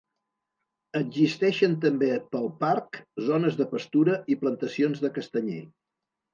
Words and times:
Existeixen 0.99 1.75
també 1.83 2.09
pel 2.33 2.49
parc 2.65 2.99
zones 3.29 3.61
de 3.63 3.71
pastura 3.77 4.19
i 4.37 4.41
plantacions 4.43 5.07
de 5.07 5.15
castanyer. 5.21 5.65